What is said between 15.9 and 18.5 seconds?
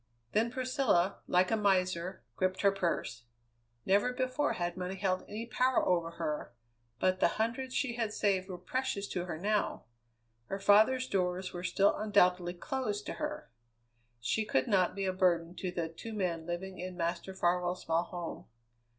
men living in Master Farwell's small home.